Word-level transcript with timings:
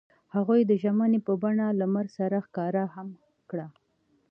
هغوی 0.35 0.61
د 0.65 0.71
ژمنې 0.81 1.19
په 1.27 1.33
بڼه 1.43 1.65
لمر 1.79 2.07
سره 2.17 2.37
ښکاره 2.45 2.83
هم 2.95 3.07
کړه. 3.49 3.67